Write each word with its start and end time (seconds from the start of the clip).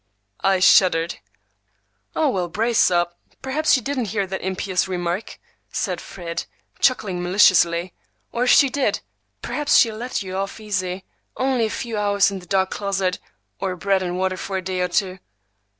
I 0.43 0.57
shuddered. 0.59 1.19
"Oh, 2.15 2.27
well, 2.31 2.47
brace 2.47 2.89
up! 2.89 3.19
Perhaps 3.43 3.73
she 3.73 3.81
didn't 3.81 4.05
hear 4.05 4.25
that 4.25 4.41
impious 4.41 4.87
remark," 4.87 5.37
said 5.71 6.01
Fred, 6.01 6.45
chuckling 6.79 7.21
maliciously. 7.21 7.93
"Or 8.31 8.45
if 8.45 8.49
she 8.49 8.67
did, 8.67 9.01
perhaps 9.43 9.77
she'll 9.77 9.97
let 9.97 10.23
you 10.23 10.35
off 10.37 10.59
easy: 10.59 11.05
only 11.37 11.65
a 11.67 11.69
few 11.69 11.99
hours 11.99 12.31
in 12.31 12.39
the 12.39 12.47
dark 12.47 12.71
closet, 12.71 13.19
or 13.59 13.75
bread 13.75 14.01
and 14.01 14.17
water 14.17 14.37
for 14.37 14.57
a 14.57 14.61
day 14.63 14.81
or 14.81 14.87
two." 14.87 15.19